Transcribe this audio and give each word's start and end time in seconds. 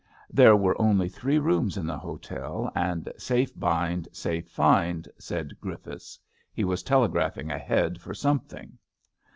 There 0.31 0.55
were 0.55 0.81
only 0.81 1.07
three 1.07 1.37
rooms 1.37 1.77
in 1.77 1.85
the 1.85 1.95
hotel, 1.99 2.71
and 2.73 3.07
Safe 3.19 3.55
bind, 3.59 4.07
safe 4.11 4.49
find,'' 4.49 5.07
said 5.19 5.53
Griffiths. 5.61 6.17
He 6.51 6.63
was 6.63 6.81
telegraphing 6.81 7.51
ahead 7.51 8.01
for 8.01 8.15
something. 8.15 8.79